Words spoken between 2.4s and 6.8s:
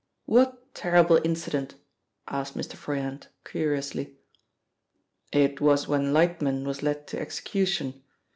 Mr. Froyant curiously. "It was when Lightman